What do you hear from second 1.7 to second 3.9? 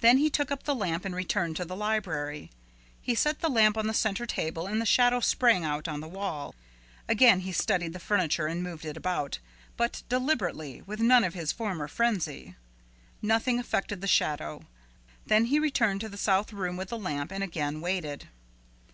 library. He set the lamp on